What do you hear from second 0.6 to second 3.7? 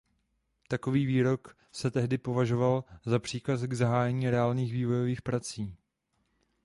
Takovýto výrok se tehdy považoval za příkaz